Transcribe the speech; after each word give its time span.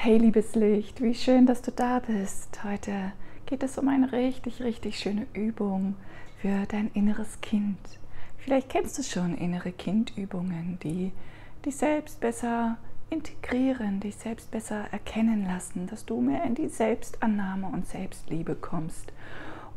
Hey 0.00 0.16
liebes 0.16 0.54
Licht, 0.54 1.02
wie 1.02 1.12
schön, 1.12 1.44
dass 1.44 1.60
du 1.60 1.72
da 1.72 1.98
bist. 1.98 2.62
Heute 2.62 3.10
geht 3.46 3.64
es 3.64 3.78
um 3.78 3.88
eine 3.88 4.12
richtig, 4.12 4.62
richtig 4.62 4.96
schöne 4.96 5.26
Übung 5.32 5.96
für 6.40 6.66
dein 6.68 6.88
inneres 6.94 7.40
Kind. 7.40 7.76
Vielleicht 8.36 8.68
kennst 8.68 8.96
du 8.96 9.02
schon 9.02 9.36
innere 9.36 9.72
Kindübungen, 9.72 10.78
die 10.84 11.10
dich 11.64 11.74
selbst 11.74 12.20
besser 12.20 12.78
integrieren, 13.10 13.98
dich 13.98 14.14
selbst 14.14 14.52
besser 14.52 14.84
erkennen 14.92 15.44
lassen, 15.44 15.88
dass 15.88 16.06
du 16.06 16.20
mehr 16.20 16.44
in 16.44 16.54
die 16.54 16.68
Selbstannahme 16.68 17.66
und 17.66 17.88
Selbstliebe 17.88 18.54
kommst. 18.54 19.12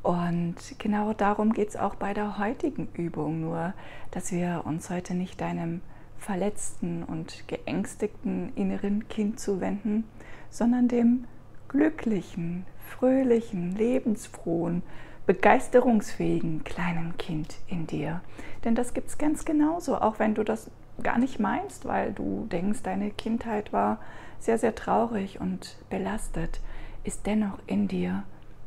Und 0.04 0.58
genau 0.78 1.14
darum 1.14 1.52
geht 1.52 1.70
es 1.70 1.76
auch 1.76 1.96
bei 1.96 2.14
der 2.14 2.38
heutigen 2.38 2.90
Übung, 2.94 3.42
nur 3.42 3.74
dass 4.12 4.32
wir 4.32 4.62
uns 4.66 4.92
heute 4.92 5.16
nicht 5.16 5.42
deinem 5.42 5.82
verletzten 6.22 7.04
und 7.04 7.48
geängstigten 7.48 8.54
inneren 8.56 9.10
Kind 9.10 9.40
zuwenden, 9.40 10.06
sondern 10.52 10.88
dem 10.88 11.26
glücklichen, 11.68 12.66
fröhlichen, 12.88 13.76
lebensfrohen, 13.76 14.84
begeisterungsfähigen 15.26 16.64
kleinen 16.64 17.18
Kind 17.18 17.56
in 17.68 17.88
dir. 17.88 18.22
Denn 18.64 18.76
das 18.76 18.94
gibt 18.94 19.10
es 19.10 19.18
ganz 19.18 19.46
genauso, 19.46 19.96
auch 19.98 20.20
wenn 20.20 20.36
du 20.36 20.44
das 20.44 20.70
gar 21.02 21.18
nicht 21.18 21.40
meinst, 21.40 21.86
weil 21.86 22.14
du 22.14 22.46
denkst, 22.52 22.84
deine 22.84 23.10
Kindheit 23.10 23.74
war 23.74 23.98
sehr, 24.40 24.60
sehr 24.60 24.76
traurig 24.76 25.42
und 25.42 25.78
belastet, 25.90 26.60
ist 27.04 27.26
dennoch 27.26 27.58
in 27.66 27.88
dir 27.88 28.24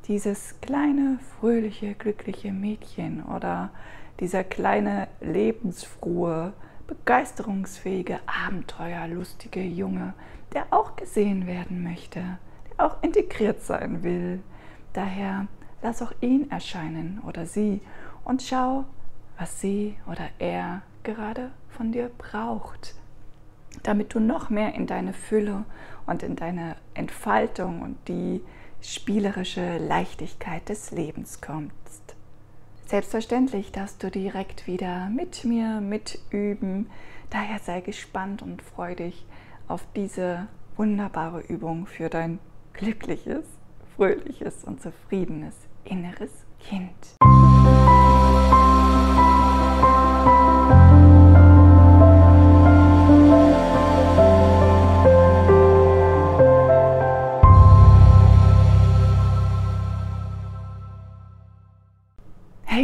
dieses 0.09 0.61
kleine, 0.61 1.19
fröhliche, 1.39 1.95
glückliche 1.95 2.53
Mädchen 2.53 3.23
oder 3.23 3.71
dieser 4.21 4.43
kleine, 4.43 5.07
lebensfrohe, 5.21 6.53
begeisterungsfähige, 6.87 8.21
abenteuerlustige 8.27 9.63
Junge, 9.63 10.15
der 10.53 10.67
auch 10.71 10.97
gesehen 10.97 11.47
werden 11.47 11.83
möchte, 11.83 12.39
der 12.71 12.87
auch 12.87 13.03
integriert 13.03 13.63
sein 13.63 14.03
will. 14.03 14.43
Daher 14.93 15.47
lass 15.83 16.03
auch 16.03 16.13
ihn 16.21 16.51
erscheinen 16.51 17.21
oder 17.27 17.47
sie 17.47 17.81
und 18.25 18.43
schau, 18.43 18.85
was 19.39 19.61
sie 19.61 19.97
oder 20.07 20.29
er 20.39 20.83
gerade 21.03 21.51
von 21.69 21.93
dir 21.93 22.11
braucht, 22.17 22.95
damit 23.83 24.15
du 24.15 24.21
noch 24.21 24.51
mehr 24.51 24.75
in 24.75 24.87
deine 24.87 25.13
Fülle 25.13 25.65
und 26.07 26.23
in 26.23 26.37
deine 26.37 26.77
Entfaltung 26.95 27.83
und 27.83 27.97
die 28.09 28.41
spielerische 28.81 29.79
Leichtigkeit 29.79 30.69
des 30.69 30.91
Lebens 30.91 31.41
kommst. 31.41 32.14
Selbstverständlich 32.87 33.73
darfst 33.73 34.03
du 34.03 34.11
direkt 34.11 34.67
wieder 34.67 35.09
mit 35.09 35.45
mir 35.45 35.81
mitüben. 35.81 36.91
Daher 37.31 37.59
sei 37.59 37.81
gespannt 37.81 38.43
und 38.43 38.61
freu 38.63 38.95
dich 38.95 39.25
auf 39.69 39.87
diese 39.97 40.49
wunderbare 40.77 41.41
Übung 41.41 41.87
für 41.87 42.11
dein 42.11 42.39
glückliches, 42.75 43.47
fröhliches 43.97 44.65
und 44.65 44.83
zufriedenes 44.83 45.55
inneres 45.85 46.31
Kind. 46.61 47.17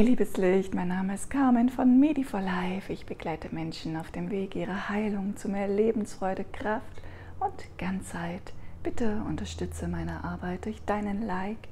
Liebes 0.00 0.38
Licht, 0.38 0.74
mein 0.74 0.88
Name 0.88 1.12
ist 1.12 1.28
Carmen 1.28 1.68
von 1.68 2.00
Medi 2.00 2.24
for 2.24 2.40
Life. 2.40 2.90
Ich 2.90 3.04
begleite 3.04 3.54
Menschen 3.54 3.98
auf 3.98 4.10
dem 4.10 4.30
Weg 4.30 4.56
ihrer 4.56 4.88
Heilung 4.88 5.36
zu 5.36 5.50
mehr 5.50 5.68
Lebensfreude, 5.68 6.46
Kraft 6.50 7.02
und 7.38 7.52
Ganzheit. 7.76 8.54
Bitte 8.82 9.22
unterstütze 9.28 9.88
meine 9.88 10.24
Arbeit 10.24 10.64
durch 10.64 10.82
deinen 10.86 11.26
Like 11.26 11.68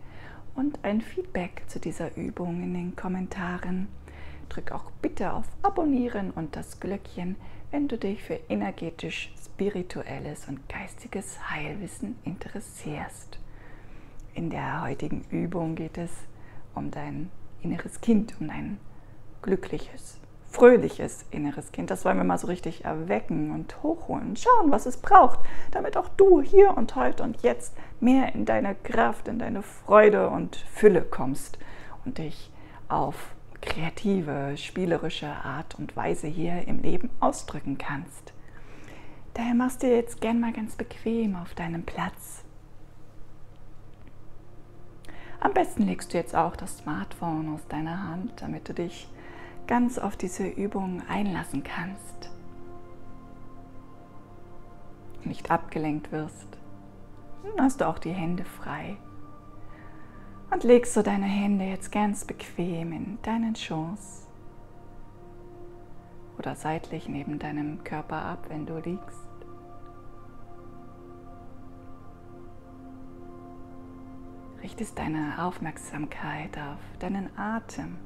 und 0.55 0.79
ein 0.83 1.01
Feedback 1.01 1.62
zu 1.69 1.81
dieser 1.81 2.19
Übung 2.19 2.62
in 2.62 2.75
den 2.75 2.97
Kommentaren. 2.97 3.89
Drück 4.50 4.72
auch 4.72 4.91
bitte 5.00 5.33
auf 5.33 5.47
Abonnieren 5.62 6.31
und 6.31 6.55
das 6.55 6.81
Glöckchen, 6.81 7.37
wenn 7.71 7.88
du 7.88 7.97
dich 7.97 8.22
für 8.22 8.38
energetisch, 8.50 9.33
spirituelles 9.43 10.49
und 10.49 10.69
geistiges 10.69 11.50
Heilwissen 11.50 12.19
interessierst. 12.25 13.38
In 14.34 14.50
der 14.50 14.83
heutigen 14.83 15.25
Übung 15.31 15.77
geht 15.77 15.97
es 15.97 16.12
um 16.75 16.91
dein 16.91 17.31
inneres 17.62 18.00
Kind, 18.00 18.34
um 18.41 18.50
ein 18.50 18.78
glückliches, 19.42 20.20
fröhliches 20.50 21.24
inneres 21.30 21.72
Kind. 21.72 21.91
Das 21.91 22.04
wollen 22.04 22.16
wir 22.16 22.24
mal 22.24 22.38
so 22.38 22.46
richtig 22.46 22.84
erwecken 22.84 23.52
und 23.52 23.82
hochholen. 23.82 24.36
Schauen, 24.36 24.70
was 24.70 24.86
es 24.86 24.96
braucht, 24.96 25.41
damit 25.70 25.96
auch 25.96 26.08
du 26.08 26.41
hier 26.41 26.76
und 26.76 26.96
heute 26.96 27.22
und 27.22 27.42
jetzt 27.42 27.74
mehr 28.00 28.34
in 28.34 28.44
deine 28.44 28.74
Kraft, 28.74 29.28
in 29.28 29.38
deine 29.38 29.62
Freude 29.62 30.30
und 30.30 30.56
Fülle 30.56 31.02
kommst 31.02 31.58
und 32.04 32.19
dich 32.19 32.50
auf 32.88 33.34
kreative, 33.60 34.56
spielerische 34.56 35.28
Art 35.28 35.75
und 35.78 35.96
Weise 35.96 36.26
hier 36.26 36.66
im 36.66 36.80
Leben 36.80 37.10
ausdrücken 37.20 37.76
kannst. 37.76 38.32
Daher 39.34 39.54
machst 39.54 39.82
du 39.82 39.86
jetzt 39.86 40.20
gern 40.20 40.40
mal 40.40 40.52
ganz 40.52 40.76
bequem 40.76 41.36
auf 41.36 41.54
deinem 41.54 41.84
Platz 41.84 42.44
am 45.41 45.53
besten 45.53 45.84
legst 45.84 46.12
du 46.12 46.19
jetzt 46.19 46.34
auch 46.34 46.56
das 46.56 46.78
Smartphone 46.78 47.54
aus 47.54 47.66
deiner 47.69 48.09
Hand, 48.09 48.32
damit 48.41 48.69
du 48.69 48.75
dich 48.75 49.09
ganz 49.66 49.99
auf 49.99 50.16
diese 50.16 50.47
Übung 50.47 51.03
einlassen 51.09 51.62
kannst. 51.62 52.31
Nicht 55.25 55.50
abgelenkt 55.50 56.10
wirst. 56.10 56.49
Dann 57.44 57.65
hast 57.65 57.81
du 57.81 57.87
auch 57.87 57.99
die 57.99 58.12
Hände 58.12 58.44
frei. 58.44 58.97
Und 60.50 60.65
legst 60.65 60.97
du 60.97 61.03
deine 61.03 61.26
Hände 61.26 61.66
jetzt 61.66 61.93
ganz 61.93 62.25
bequem 62.25 62.93
in 62.93 63.19
deinen 63.22 63.55
Schoß 63.55 64.26
oder 66.38 66.55
seitlich 66.55 67.09
neben 67.09 67.38
deinem 67.38 67.84
Körper 67.84 68.25
ab, 68.25 68.47
wenn 68.49 68.65
du 68.65 68.78
liegst. 68.78 69.28
Richtest 74.69 74.99
deine 74.99 75.33
Aufmerksamkeit 75.39 76.59
auf 76.59 76.79
deinen 76.99 77.31
Atem. 77.39 77.97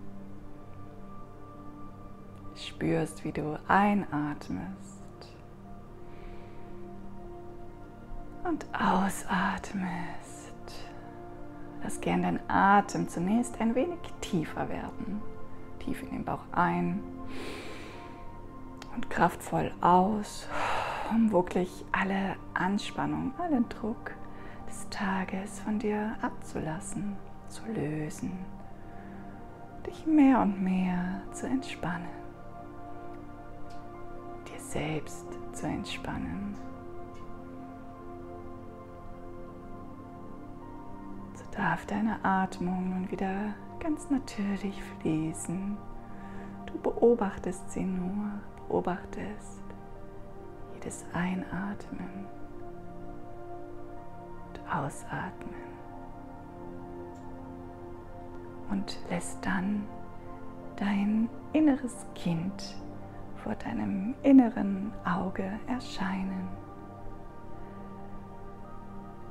Spürst, 2.54 3.24
wie 3.24 3.32
du 3.32 3.58
einatmest 3.66 4.70
und 8.44 8.64
ausatmest. 8.72 10.54
Lass 11.82 12.00
gern 12.00 12.22
dein 12.22 12.38
Atem 12.48 13.08
zunächst 13.08 13.60
ein 13.60 13.74
wenig 13.74 13.98
tiefer 14.20 14.68
werden. 14.68 15.20
Tief 15.80 16.00
in 16.04 16.10
den 16.10 16.24
Bauch 16.24 16.44
ein 16.52 17.02
und 18.94 19.10
kraftvoll 19.10 19.72
aus, 19.80 20.46
um 21.10 21.32
wirklich 21.32 21.84
alle 21.90 22.36
Anspannung, 22.54 23.32
allen 23.36 23.68
Druck 23.68 24.12
des 24.72 24.88
Tages 24.88 25.60
von 25.60 25.78
dir 25.78 26.16
abzulassen, 26.22 27.16
zu 27.48 27.62
lösen, 27.66 28.32
dich 29.86 30.06
mehr 30.06 30.40
und 30.40 30.62
mehr 30.62 31.20
zu 31.32 31.46
entspannen, 31.46 32.08
dir 34.48 34.58
selbst 34.58 35.26
zu 35.52 35.66
entspannen. 35.66 36.54
So 41.34 41.44
darf 41.54 41.84
deine 41.84 42.24
Atmung 42.24 42.88
nun 42.88 43.10
wieder 43.10 43.54
ganz 43.78 44.08
natürlich 44.08 44.82
fließen. 45.00 45.76
Du 46.64 46.78
beobachtest 46.78 47.70
sie 47.72 47.84
nur, 47.84 48.40
beobachtest 48.68 49.60
jedes 50.72 51.04
Einatmen 51.12 52.26
ausatmen. 54.72 55.54
Und 58.70 58.98
lässt 59.10 59.44
dann 59.44 59.86
dein 60.76 61.28
inneres 61.52 62.06
Kind 62.14 62.76
vor 63.42 63.54
deinem 63.54 64.14
inneren 64.22 64.92
Auge 65.04 65.58
erscheinen. 65.66 66.48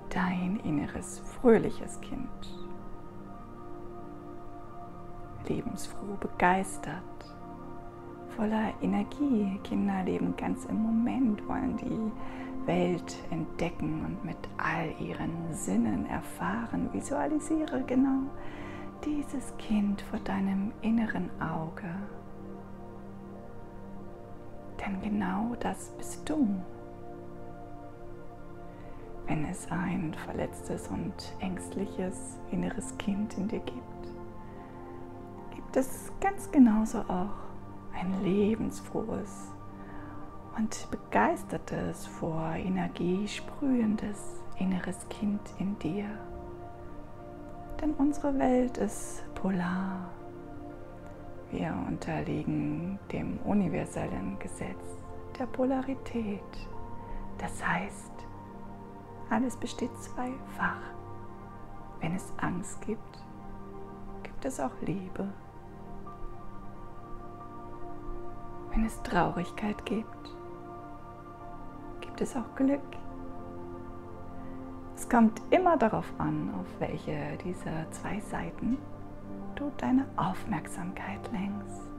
Dein 0.09 0.59
inneres 0.63 1.19
fröhliches 1.19 1.99
Kind. 2.01 2.29
Lebensfroh, 5.47 6.17
begeistert, 6.19 7.01
voller 8.35 8.73
Energie. 8.81 9.59
Kinder 9.63 10.03
leben 10.03 10.35
ganz 10.35 10.65
im 10.65 10.83
Moment, 10.83 11.47
wollen 11.47 11.77
die 11.77 12.11
Welt 12.66 13.16
entdecken 13.30 14.06
und 14.06 14.24
mit 14.25 14.38
all 14.58 14.94
ihren 15.00 15.54
Sinnen 15.54 16.06
erfahren. 16.06 16.90
Visualisiere 16.94 17.84
genau 17.84 18.30
dieses 19.04 19.56
Kind 19.58 20.02
vor 20.02 20.19
deinem 20.19 20.72
inneren 20.81 21.30
Auge. 21.42 21.90
Denn 24.80 25.02
genau 25.02 25.56
das 25.60 25.90
bist 25.98 26.28
du. 26.30 26.48
wenn 29.31 29.46
es 29.46 29.66
ein 29.72 30.13
verletztes 30.25 30.90
und 30.90 31.13
ängstliches 31.40 32.38
inneres 32.52 32.98
Kind 32.98 33.38
in 33.38 33.48
dir 33.48 33.62
gibt, 33.62 34.08
gibt 35.56 35.78
es 35.78 36.12
ganz 36.19 36.52
genauso 36.52 37.00
auch 37.00 37.38
ein 37.94 38.22
lebensfrohes 38.24 39.54
und 40.62 40.92
begeistertes, 40.92 42.06
vor 42.06 42.54
Energie 42.54 43.28
sprühendes 43.28 44.44
inneres 44.60 45.08
Kind 45.10 45.42
in 45.58 45.78
dir. 45.80 46.06
Denn 47.81 47.96
unsere 47.96 48.38
Welt 48.38 48.78
ist 48.78 49.24
polar. 49.34 50.12
Wir 51.50 51.75
unterliegen 51.88 53.00
dem 53.12 53.40
universellen 53.40 54.38
Gesetz 54.38 55.00
der 55.40 55.48
Polarität. 55.48 56.44
Das 57.40 57.66
heißt, 57.66 58.12
alles 59.31 59.58
besteht 59.58 59.98
zweifach. 59.98 60.84
Wenn 62.02 62.13
es 62.16 62.31
Angst 62.38 62.80
gibt, 62.86 63.24
gibt 64.22 64.46
es 64.46 64.60
auch 64.60 64.80
Liebe. 64.81 65.28
Wenn 68.69 68.86
es 68.86 69.02
Traurigkeit 69.02 69.84
gibt, 69.86 70.40
es 72.21 72.35
auch 72.35 72.56
Glück. 72.56 72.79
Es 74.95 75.09
kommt 75.09 75.41
immer 75.50 75.77
darauf 75.77 76.06
an, 76.18 76.53
auf 76.59 76.68
welche 76.79 77.38
dieser 77.44 77.89
zwei 77.91 78.19
Seiten 78.19 78.77
du 79.56 79.71
deine 79.77 80.06
Aufmerksamkeit 80.15 81.31
lenkst. 81.31 81.89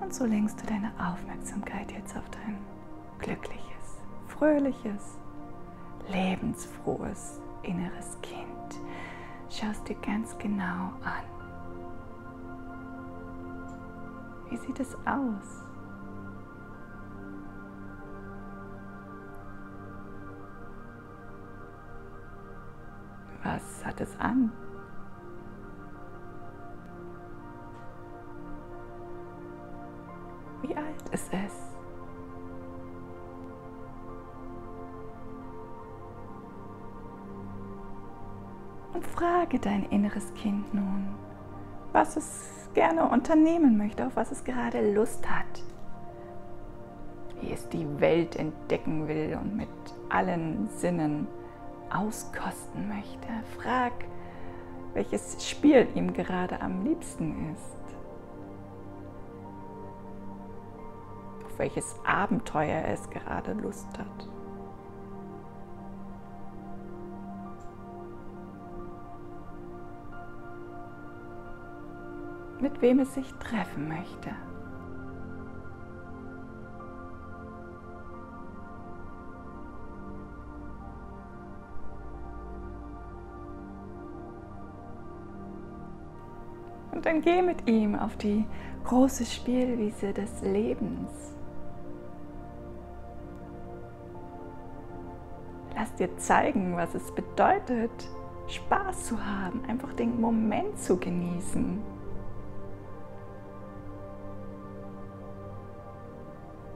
Und 0.00 0.12
so 0.14 0.24
lenkst 0.24 0.60
du 0.62 0.66
deine 0.66 0.92
Aufmerksamkeit 0.98 1.92
jetzt 1.92 2.16
auf 2.16 2.28
dein 2.30 2.56
glückliches 3.18 3.68
fröhliches, 4.38 5.18
lebensfrohes 6.08 7.40
inneres 7.62 8.16
Kind. 8.22 8.80
Schaust 9.50 9.88
dir 9.88 9.96
ganz 9.96 10.36
genau 10.38 10.92
an. 11.02 11.24
Wie 14.48 14.56
sieht 14.56 14.78
es 14.80 14.94
aus? 15.06 15.67
Was 23.42 23.84
hat 23.84 24.00
es 24.00 24.18
an? 24.18 24.52
Wie 30.62 30.76
alt 30.76 31.08
ist 31.12 31.32
es? 31.32 31.68
und 38.98 39.06
frage 39.06 39.60
dein 39.60 39.84
inneres 39.90 40.34
Kind 40.34 40.74
nun, 40.74 41.06
was 41.92 42.16
es 42.16 42.68
gerne 42.74 43.08
unternehmen 43.08 43.78
möchte, 43.78 44.04
auf 44.04 44.16
was 44.16 44.32
es 44.32 44.42
gerade 44.42 44.92
Lust 44.92 45.30
hat, 45.30 45.62
wie 47.40 47.52
es 47.52 47.68
die 47.68 47.86
Welt 48.00 48.34
entdecken 48.34 49.06
will 49.06 49.38
und 49.40 49.56
mit 49.56 49.68
allen 50.08 50.68
Sinnen 50.68 51.28
auskosten 51.92 52.88
möchte. 52.88 53.28
Frag, 53.58 53.92
welches 54.94 55.48
Spiel 55.48 55.86
ihm 55.94 56.12
gerade 56.12 56.60
am 56.60 56.84
liebsten 56.84 57.52
ist. 57.52 57.96
Auf 61.46 61.58
welches 61.58 61.96
Abenteuer 62.04 62.84
es 62.86 63.08
gerade 63.10 63.52
Lust 63.52 63.98
hat. 63.98 64.28
mit 72.60 72.82
wem 72.82 73.00
es 73.00 73.14
sich 73.14 73.32
treffen 73.34 73.88
möchte. 73.88 74.30
Und 86.98 87.06
dann 87.06 87.20
geh 87.20 87.42
mit 87.42 87.68
ihm 87.68 87.94
auf 87.94 88.16
die 88.16 88.44
große 88.82 89.24
Spielwiese 89.24 90.12
des 90.12 90.42
Lebens. 90.42 91.08
Lass 95.76 95.94
dir 95.94 96.16
zeigen, 96.16 96.76
was 96.76 96.96
es 96.96 97.12
bedeutet, 97.12 97.92
Spaß 98.48 99.04
zu 99.04 99.24
haben, 99.24 99.62
einfach 99.68 99.92
den 99.92 100.20
Moment 100.20 100.76
zu 100.80 100.96
genießen. 100.96 101.78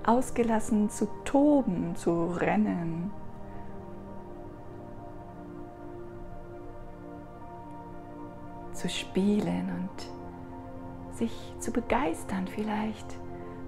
ausgelassen 0.04 0.90
zu 0.90 1.06
toben, 1.24 1.94
zu 1.94 2.26
rennen. 2.26 3.12
Zu 8.82 8.88
spielen 8.88 9.70
und 9.78 11.16
sich 11.16 11.54
zu 11.60 11.70
begeistern 11.70 12.48
vielleicht 12.48 13.16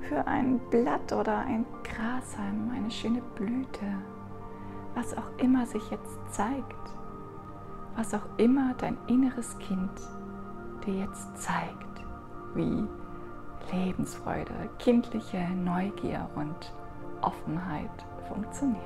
für 0.00 0.26
ein 0.26 0.58
Blatt 0.70 1.12
oder 1.12 1.38
ein 1.38 1.64
Grashalm, 1.84 2.72
eine 2.74 2.90
schöne 2.90 3.22
Blüte, 3.36 3.86
was 4.96 5.16
auch 5.16 5.30
immer 5.38 5.66
sich 5.66 5.88
jetzt 5.92 6.18
zeigt, 6.30 6.92
was 7.94 8.12
auch 8.12 8.26
immer 8.38 8.74
dein 8.78 8.98
inneres 9.06 9.56
Kind 9.58 9.92
dir 10.84 10.94
jetzt 10.94 11.36
zeigt, 11.36 12.02
wie 12.56 12.84
Lebensfreude, 13.72 14.68
kindliche 14.80 15.48
Neugier 15.50 16.28
und 16.34 16.74
Offenheit 17.20 18.04
funktioniert. 18.26 18.82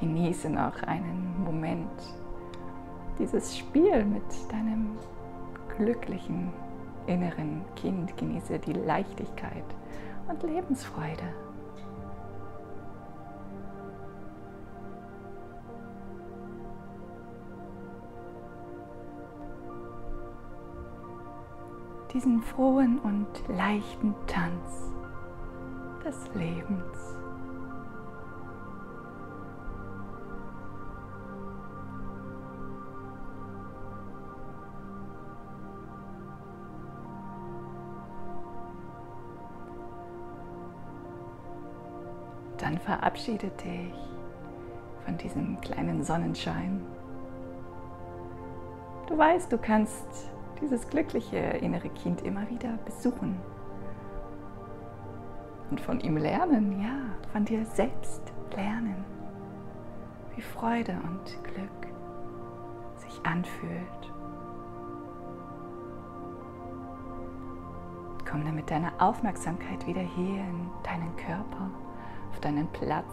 Genieße 0.00 0.48
noch 0.48 0.82
einen 0.84 1.42
Moment 1.44 1.90
dieses 3.18 3.56
Spiel 3.56 4.04
mit 4.04 4.22
deinem 4.50 4.96
glücklichen 5.76 6.52
inneren 7.06 7.64
Kind 7.74 8.16
genieße 8.16 8.58
die 8.58 8.74
Leichtigkeit 8.74 9.64
und 10.28 10.42
Lebensfreude. 10.42 11.24
Diesen 22.12 22.42
frohen 22.42 22.98
und 23.00 23.26
leichten 23.48 24.14
Tanz 24.26 24.92
des 26.04 26.28
Lebens. 26.34 27.17
Dann 42.68 42.78
verabschiede 42.78 43.48
dich 43.64 43.94
von 45.06 45.16
diesem 45.16 45.58
kleinen 45.62 46.04
Sonnenschein. 46.04 46.84
Du 49.06 49.16
weißt, 49.16 49.50
du 49.50 49.56
kannst 49.56 50.30
dieses 50.60 50.86
glückliche 50.90 51.38
innere 51.38 51.88
Kind 51.88 52.20
immer 52.22 52.46
wieder 52.50 52.78
besuchen 52.84 53.40
und 55.70 55.80
von 55.80 56.00
ihm 56.00 56.18
lernen, 56.18 56.82
ja, 56.82 57.16
von 57.32 57.46
dir 57.46 57.64
selbst 57.64 58.20
lernen, 58.54 59.02
wie 60.36 60.42
Freude 60.42 60.92
und 60.92 61.42
Glück 61.44 61.92
sich 62.96 63.18
anfühlt. 63.24 64.12
Komm 68.30 68.44
dann 68.44 68.56
mit 68.56 68.70
deiner 68.70 68.92
Aufmerksamkeit 68.98 69.86
wieder 69.86 70.02
hier 70.02 70.36
in 70.36 70.68
deinen 70.84 71.16
Körper 71.16 71.70
auf 72.30 72.40
deinen 72.40 72.68
Platz, 72.68 73.12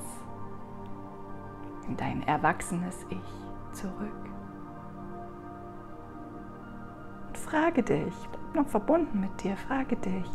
in 1.88 1.98
dein 1.98 2.24
erwachsenes 2.24 3.06
Ich 3.10 3.78
zurück. 3.80 4.30
Und 7.28 7.38
frage 7.38 7.84
dich, 7.84 8.14
bleib 8.32 8.56
noch 8.56 8.68
verbunden 8.68 9.20
mit 9.20 9.44
dir, 9.44 9.58
frage 9.58 9.96
dich, 9.98 10.26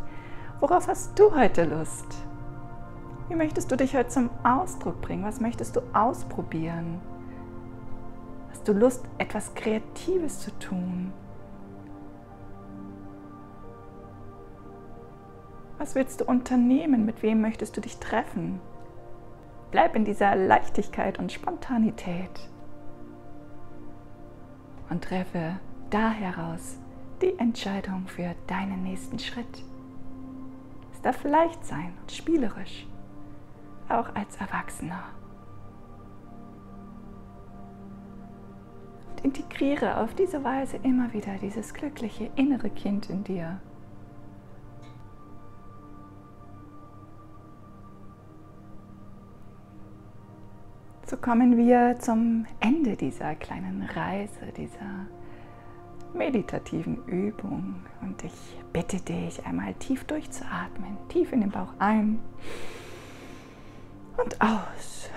worauf 0.59 0.87
hast 0.87 1.17
du 1.17 1.35
heute 1.35 1.65
Lust? 1.65 2.17
Wie 3.29 3.35
möchtest 3.35 3.71
du 3.71 3.77
dich 3.77 3.95
heute 3.95 4.09
zum 4.09 4.29
Ausdruck 4.43 5.01
bringen? 5.01 5.23
Was 5.23 5.39
möchtest 5.39 5.75
du 5.75 5.81
ausprobieren? 5.93 6.99
Hast 8.51 8.67
du 8.67 8.73
Lust, 8.73 9.05
etwas 9.17 9.55
Kreatives 9.55 10.41
zu 10.41 10.51
tun? 10.59 11.13
Was 15.77 15.95
willst 15.95 16.21
du 16.21 16.25
unternehmen? 16.25 17.05
Mit 17.05 17.23
wem 17.23 17.41
möchtest 17.41 17.75
du 17.75 17.81
dich 17.81 17.97
treffen? 17.97 18.59
Bleib 19.71 19.95
in 19.95 20.03
dieser 20.03 20.35
Leichtigkeit 20.35 21.17
und 21.17 21.31
Spontanität 21.31 22.49
und 24.89 25.01
treffe 25.01 25.59
da 25.89 26.11
heraus 26.11 26.77
die 27.21 27.37
Entscheidung 27.39 28.07
für 28.07 28.35
deinen 28.47 28.83
nächsten 28.83 29.17
Schritt. 29.17 29.63
Es 30.93 31.01
darf 31.01 31.23
leicht 31.23 31.65
sein 31.65 31.93
und 32.01 32.11
spielerisch, 32.11 32.85
auch 33.87 34.13
als 34.13 34.35
Erwachsener. 34.35 35.03
Und 39.09 39.23
integriere 39.23 39.97
auf 39.97 40.13
diese 40.15 40.43
Weise 40.43 40.77
immer 40.83 41.13
wieder 41.13 41.35
dieses 41.41 41.73
glückliche 41.73 42.29
innere 42.35 42.69
Kind 42.69 43.09
in 43.09 43.23
dir. 43.23 43.61
So 51.11 51.17
kommen 51.17 51.57
wir 51.57 51.99
zum 51.99 52.45
Ende 52.61 52.95
dieser 52.95 53.35
kleinen 53.35 53.83
Reise, 53.83 54.53
dieser 54.55 55.07
meditativen 56.13 57.03
Übung. 57.05 57.83
Und 58.01 58.23
ich 58.23 58.31
bitte 58.71 58.95
dich, 59.01 59.45
einmal 59.45 59.73
tief 59.73 60.05
durchzuatmen, 60.05 60.95
tief 61.09 61.33
in 61.33 61.41
den 61.41 61.51
Bauch 61.51 61.73
ein 61.79 62.21
und 64.15 64.39
aus. 64.39 65.09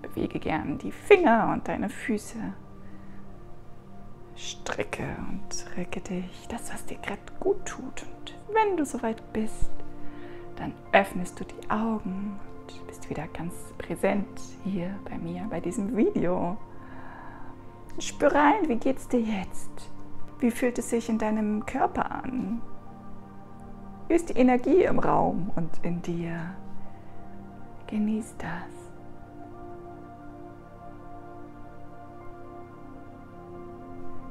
Bewege 0.00 0.38
gern 0.38 0.78
die 0.78 0.92
Finger 0.92 1.50
und 1.52 1.66
deine 1.66 1.88
Füße. 1.88 2.38
Strecke 4.36 5.08
und 5.28 5.76
recke 5.76 6.00
dich, 6.00 6.46
das, 6.48 6.72
was 6.72 6.86
dir 6.86 6.98
gerade 6.98 7.18
gut 7.40 7.66
tut. 7.66 8.06
Und 8.06 8.54
wenn 8.54 8.76
du 8.76 8.84
soweit 8.84 9.32
bist, 9.32 9.72
dann 10.54 10.72
öffnest 10.92 11.40
du 11.40 11.44
die 11.44 11.68
Augen 11.68 12.38
wieder 13.12 13.28
ganz 13.28 13.52
präsent 13.76 14.40
hier 14.64 14.94
bei 15.04 15.18
mir, 15.18 15.46
bei 15.50 15.60
diesem 15.60 15.94
Video. 15.94 16.56
Spür 17.98 18.34
rein, 18.34 18.68
wie 18.68 18.76
geht's 18.76 19.06
dir 19.06 19.20
jetzt? 19.20 19.90
Wie 20.38 20.50
fühlt 20.50 20.78
es 20.78 20.88
sich 20.88 21.10
in 21.10 21.18
deinem 21.18 21.66
Körper 21.66 22.10
an? 22.10 22.62
Wie 24.08 24.14
ist 24.14 24.30
die 24.30 24.38
Energie 24.38 24.84
im 24.84 24.98
Raum 24.98 25.50
und 25.56 25.68
in 25.82 26.00
dir? 26.00 26.54
Genieß 27.88 28.34
das. 28.38 28.90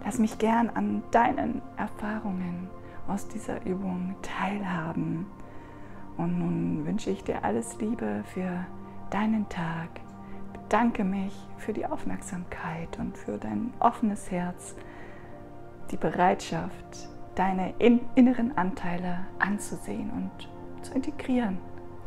Lass 0.03 0.17
mich 0.17 0.39
gern 0.39 0.71
an 0.71 1.03
deinen 1.11 1.61
Erfahrungen 1.77 2.67
aus 3.07 3.27
dieser 3.27 3.63
Übung 3.63 4.15
teilhaben. 4.23 5.27
Und 6.21 6.39
nun 6.39 6.85
wünsche 6.85 7.09
ich 7.09 7.23
dir 7.23 7.43
alles 7.43 7.79
Liebe 7.79 8.23
für 8.33 8.65
deinen 9.09 9.49
Tag 9.49 9.89
danke 10.71 11.03
mich 11.03 11.33
für 11.57 11.73
die 11.73 11.85
Aufmerksamkeit 11.85 12.97
und 12.97 13.17
für 13.17 13.37
dein 13.37 13.73
offenes 13.79 14.31
Herz, 14.31 14.75
die 15.91 15.97
Bereitschaft, 15.97 17.09
deine 17.35 17.73
inneren 18.15 18.57
Anteile 18.57 19.25
anzusehen 19.39 20.09
und 20.11 20.83
zu 20.83 20.93
integrieren 20.93 21.57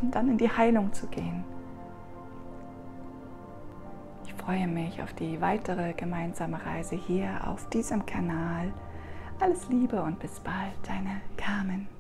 und 0.00 0.14
dann 0.14 0.28
in 0.30 0.38
die 0.38 0.50
Heilung 0.50 0.92
zu 0.92 1.06
gehen. 1.08 1.44
Ich 4.24 4.34
freue 4.34 4.66
mich 4.66 5.02
auf 5.02 5.12
die 5.12 5.40
weitere 5.40 5.92
gemeinsame 5.92 6.64
Reise 6.64 6.96
hier 6.96 7.46
auf 7.46 7.68
diesem 7.68 8.06
Kanal. 8.06 8.72
Alles 9.40 9.68
Liebe 9.68 10.02
und 10.02 10.18
bis 10.20 10.40
bald, 10.40 10.74
deine 10.86 11.20
Carmen. 11.36 11.93